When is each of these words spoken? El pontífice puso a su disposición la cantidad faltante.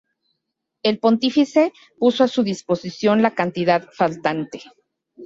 El 0.81 0.97
pontífice 0.97 1.73
puso 1.99 2.23
a 2.23 2.27
su 2.27 2.41
disposición 2.41 3.21
la 3.21 3.35
cantidad 3.35 3.87
faltante. 3.91 4.63